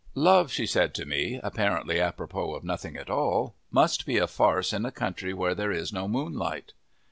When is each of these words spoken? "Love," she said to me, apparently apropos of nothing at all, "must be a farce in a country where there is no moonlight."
"Love," 0.15 0.51
she 0.51 0.65
said 0.65 0.95
to 0.95 1.05
me, 1.05 1.39
apparently 1.43 1.99
apropos 2.01 2.55
of 2.55 2.63
nothing 2.63 2.97
at 2.97 3.07
all, 3.07 3.53
"must 3.69 4.03
be 4.03 4.17
a 4.17 4.25
farce 4.25 4.73
in 4.73 4.83
a 4.83 4.91
country 4.91 5.31
where 5.31 5.53
there 5.53 5.71
is 5.71 5.93
no 5.93 6.07
moonlight." 6.07 6.73